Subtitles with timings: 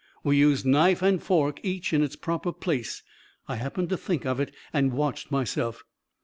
[0.23, 3.03] "We used knife and fork, each in its proper place.
[3.47, 5.83] I happened to think of it and watched myself.